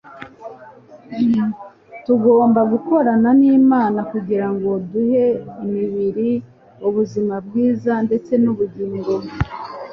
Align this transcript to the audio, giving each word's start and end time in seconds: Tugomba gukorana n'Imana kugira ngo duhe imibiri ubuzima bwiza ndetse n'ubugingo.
Tugomba 2.05 2.61
gukorana 2.71 3.29
n'Imana 3.39 3.99
kugira 4.11 4.47
ngo 4.53 4.69
duhe 4.91 5.25
imibiri 5.65 6.29
ubuzima 6.87 7.35
bwiza 7.45 7.93
ndetse 8.05 8.31
n'ubugingo. 8.43 9.13